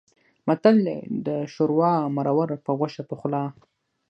[0.47, 3.43] متل دی: د شوروا مرور په غوښه پخلا.